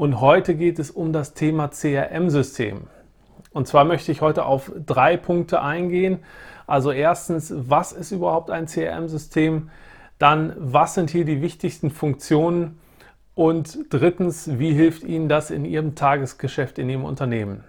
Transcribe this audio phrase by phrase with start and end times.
[0.00, 2.84] und heute geht es um das Thema CRM-System.
[3.52, 6.20] Und zwar möchte ich heute auf drei Punkte eingehen.
[6.66, 9.68] Also erstens, was ist überhaupt ein CRM-System?
[10.18, 12.78] Dann, was sind hier die wichtigsten Funktionen?
[13.34, 17.62] Und drittens, wie hilft Ihnen das in Ihrem Tagesgeschäft in Ihrem Unternehmen?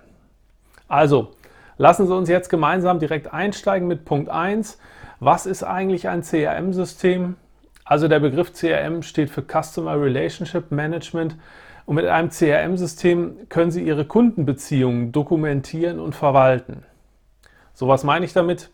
[0.87, 1.31] Also,
[1.75, 4.79] lassen Sie uns jetzt gemeinsam direkt einsteigen mit Punkt 1.
[5.19, 7.35] Was ist eigentlich ein CRM-System?
[7.83, 11.35] Also der Begriff CRM steht für Customer Relationship Management
[11.85, 16.83] und mit einem CRM-System können Sie Ihre Kundenbeziehungen dokumentieren und verwalten.
[17.73, 18.69] So was meine ich damit?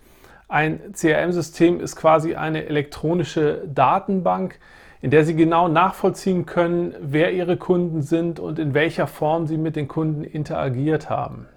[0.48, 4.60] Ein CRM-System ist quasi eine elektronische Datenbank,
[5.02, 9.58] in der Sie genau nachvollziehen können, wer Ihre Kunden sind und in welcher Form Sie
[9.58, 11.48] mit den Kunden interagiert haben.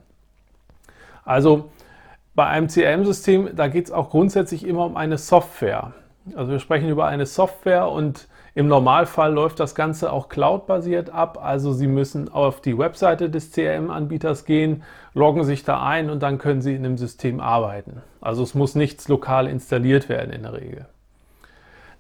[1.25, 1.71] Also
[2.35, 5.93] bei einem CRM-System, da geht es auch grundsätzlich immer um eine Software.
[6.35, 11.39] Also wir sprechen über eine Software und im Normalfall läuft das Ganze auch cloud-basiert ab.
[11.43, 14.83] Also Sie müssen auf die Webseite des CRM-Anbieters gehen,
[15.15, 18.03] loggen sich da ein und dann können Sie in dem System arbeiten.
[18.21, 20.87] Also es muss nichts lokal installiert werden in der Regel.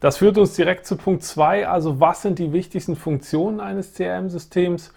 [0.00, 1.68] Das führt uns direkt zu Punkt 2.
[1.68, 4.92] Also was sind die wichtigsten Funktionen eines CRM-Systems?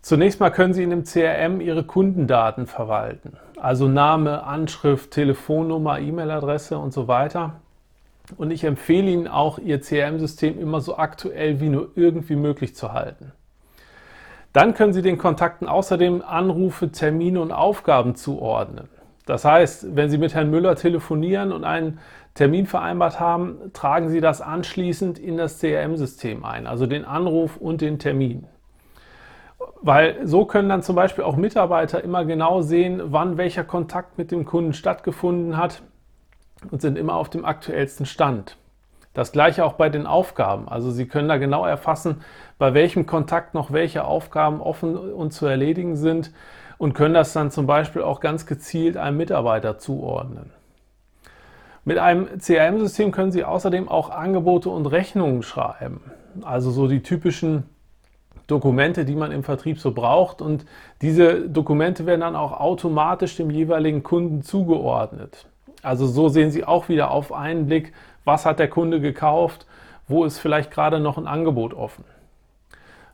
[0.00, 3.36] Zunächst mal können Sie in dem CRM Ihre Kundendaten verwalten.
[3.58, 7.54] Also Name, Anschrift, Telefonnummer, E-Mail-Adresse und so weiter.
[8.36, 12.92] Und ich empfehle Ihnen auch, Ihr CRM-System immer so aktuell wie nur irgendwie möglich zu
[12.92, 13.32] halten.
[14.52, 18.88] Dann können Sie den Kontakten außerdem Anrufe, Termine und Aufgaben zuordnen.
[19.26, 21.98] Das heißt, wenn Sie mit Herrn Müller telefonieren und einen
[22.34, 27.80] Termin vereinbart haben, tragen Sie das anschließend in das CRM-System ein, also den Anruf und
[27.80, 28.46] den Termin.
[29.82, 34.30] Weil so können dann zum Beispiel auch Mitarbeiter immer genau sehen, wann welcher Kontakt mit
[34.30, 35.82] dem Kunden stattgefunden hat
[36.70, 38.56] und sind immer auf dem aktuellsten Stand.
[39.14, 40.68] Das gleiche auch bei den Aufgaben.
[40.68, 42.22] Also Sie können da genau erfassen,
[42.58, 46.32] bei welchem Kontakt noch welche Aufgaben offen und zu erledigen sind
[46.78, 50.50] und können das dann zum Beispiel auch ganz gezielt einem Mitarbeiter zuordnen.
[51.84, 56.02] Mit einem CRM-System können Sie außerdem auch Angebote und Rechnungen schreiben.
[56.42, 57.64] Also so die typischen
[58.46, 60.42] Dokumente, die man im Vertrieb so braucht.
[60.42, 60.64] Und
[61.02, 65.46] diese Dokumente werden dann auch automatisch dem jeweiligen Kunden zugeordnet.
[65.82, 67.92] Also so sehen Sie auch wieder auf einen Blick,
[68.24, 69.66] was hat der Kunde gekauft,
[70.06, 72.04] wo ist vielleicht gerade noch ein Angebot offen.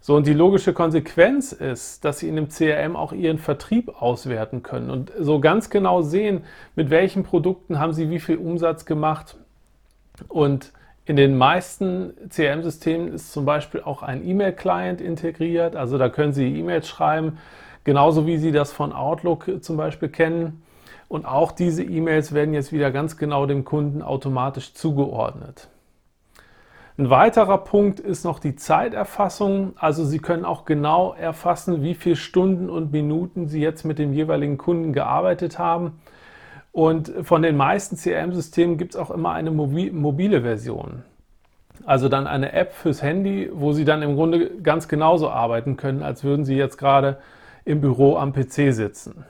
[0.00, 4.62] So, und die logische Konsequenz ist, dass Sie in dem CRM auch Ihren Vertrieb auswerten
[4.62, 6.44] können und so ganz genau sehen,
[6.76, 9.36] mit welchen Produkten haben Sie wie viel Umsatz gemacht.
[10.28, 10.72] Und
[11.06, 15.74] in den meisten CRM-Systemen ist zum Beispiel auch ein E-Mail-Client integriert.
[15.74, 17.38] Also da können Sie E-Mails schreiben,
[17.84, 20.62] genauso wie Sie das von Outlook zum Beispiel kennen.
[21.14, 25.68] Und auch diese E-Mails werden jetzt wieder ganz genau dem Kunden automatisch zugeordnet.
[26.98, 29.74] Ein weiterer Punkt ist noch die Zeiterfassung.
[29.76, 34.12] Also Sie können auch genau erfassen, wie viele Stunden und Minuten Sie jetzt mit dem
[34.12, 36.00] jeweiligen Kunden gearbeitet haben.
[36.72, 41.04] Und von den meisten CRM-Systemen gibt es auch immer eine mobile Version.
[41.86, 46.02] Also dann eine App fürs Handy, wo Sie dann im Grunde ganz genauso arbeiten können,
[46.02, 47.18] als würden Sie jetzt gerade
[47.64, 49.24] im Büro am PC sitzen.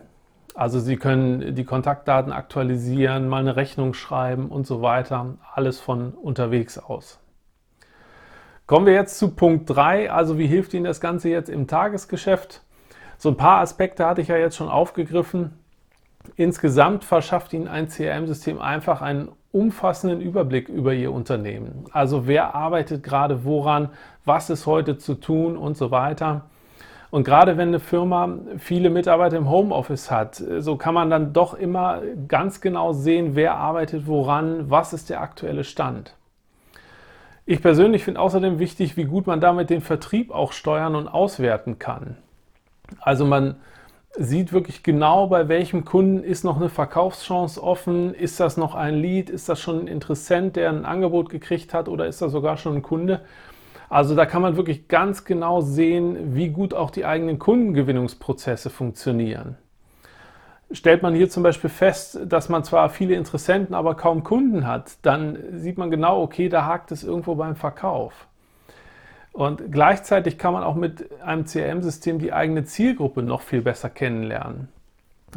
[0.54, 5.34] Also Sie können die Kontaktdaten aktualisieren, mal eine Rechnung schreiben und so weiter.
[5.52, 7.18] Alles von unterwegs aus.
[8.66, 10.12] Kommen wir jetzt zu Punkt 3.
[10.12, 12.62] Also wie hilft Ihnen das Ganze jetzt im Tagesgeschäft?
[13.18, 15.58] So ein paar Aspekte hatte ich ja jetzt schon aufgegriffen.
[16.36, 21.84] Insgesamt verschafft Ihnen ein CRM-System einfach einen umfassenden Überblick über Ihr Unternehmen.
[21.92, 23.90] Also wer arbeitet gerade woran,
[24.24, 26.46] was ist heute zu tun und so weiter.
[27.14, 28.28] Und gerade wenn eine Firma
[28.58, 33.54] viele Mitarbeiter im Homeoffice hat, so kann man dann doch immer ganz genau sehen, wer
[33.54, 36.16] arbeitet woran, was ist der aktuelle Stand.
[37.46, 41.78] Ich persönlich finde außerdem wichtig, wie gut man damit den Vertrieb auch steuern und auswerten
[41.78, 42.16] kann.
[42.98, 43.58] Also man
[44.18, 48.96] sieht wirklich genau, bei welchem Kunden ist noch eine Verkaufschance offen, ist das noch ein
[48.96, 52.56] Lead, ist das schon ein Interessent, der ein Angebot gekriegt hat oder ist das sogar
[52.56, 53.20] schon ein Kunde.
[53.94, 59.56] Also da kann man wirklich ganz genau sehen, wie gut auch die eigenen Kundengewinnungsprozesse funktionieren.
[60.72, 64.94] Stellt man hier zum Beispiel fest, dass man zwar viele Interessenten, aber kaum Kunden hat,
[65.02, 68.26] dann sieht man genau, okay, da hakt es irgendwo beim Verkauf.
[69.32, 74.66] Und gleichzeitig kann man auch mit einem CRM-System die eigene Zielgruppe noch viel besser kennenlernen.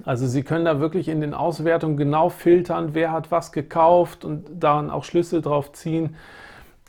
[0.03, 4.47] Also Sie können da wirklich in den Auswertungen genau filtern, wer hat was gekauft und
[4.51, 6.15] dann auch Schlüsse drauf ziehen,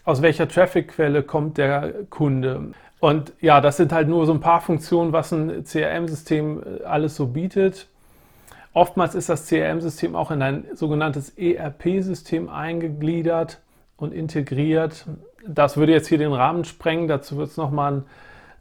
[0.08, 2.72] aus welcher Traffic-Quelle kommt der Kunde.
[2.98, 7.14] Und ja, das sind halt nur so ein paar Funktionen, was ein CRM-System äh, alles
[7.14, 7.88] so bietet.
[8.72, 13.60] Oftmals ist das CRM-System auch in ein sogenanntes ERP-System eingegliedert
[13.98, 15.04] und integriert.
[15.46, 17.06] Das würde jetzt hier den Rahmen sprengen.
[17.06, 18.04] Dazu wird es nochmal ein,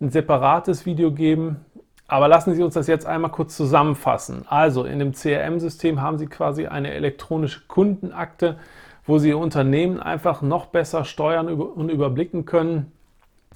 [0.02, 1.64] ein separates Video geben.
[2.10, 4.44] Aber lassen Sie uns das jetzt einmal kurz zusammenfassen.
[4.50, 8.58] Also in dem CRM-System haben Sie quasi eine elektronische Kundenakte,
[9.08, 12.92] wo Sie Ihr Unternehmen einfach noch besser steuern und überblicken können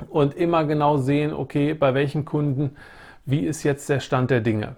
[0.10, 2.76] und immer genau sehen, okay, bei welchen Kunden,
[3.26, 4.76] wie ist jetzt der Stand der Dinge.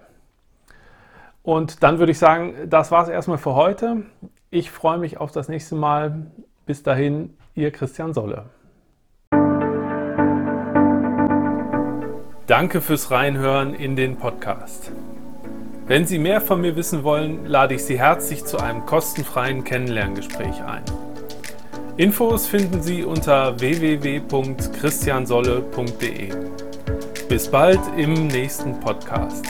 [1.42, 4.02] Und dann würde ich sagen, das war es erstmal für heute.
[4.50, 6.26] Ich freue mich auf das nächste Mal.
[6.66, 8.46] Bis dahin, Ihr Christian Solle.
[12.46, 14.92] Danke fürs Reinhören in den Podcast.
[15.86, 20.64] Wenn Sie mehr von mir wissen wollen, lade ich Sie herzlich zu einem kostenfreien Kennenlerngespräch
[20.64, 20.82] ein.
[21.98, 26.30] Infos finden Sie unter www.christiansolle.de.
[27.28, 29.44] Bis bald im nächsten Podcast.